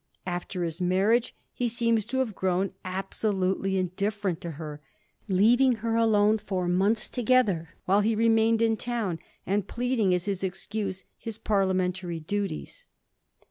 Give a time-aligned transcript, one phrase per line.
[0.25, 4.81] After his marriage he seems to have grown absolutely indifferent to her,
[5.27, 10.25] leaving her alone for months together while he re mained in town, and pleading as
[10.25, 12.87] his excuse his Par liamentary duties.